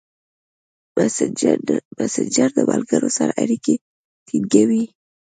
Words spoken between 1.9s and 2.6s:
مسېنجر د